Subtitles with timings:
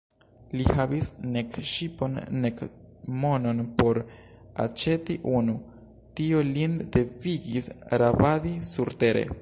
[0.59, 2.15] Li havis nek ŝipon,
[2.45, 2.63] nek
[3.25, 4.01] monon por
[4.65, 5.57] aĉeti unu;
[6.21, 7.73] tio lin devigis
[8.05, 9.29] rabadi surtere.